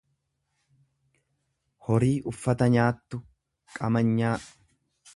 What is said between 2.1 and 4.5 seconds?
uffata nyaattu, qamanyaa.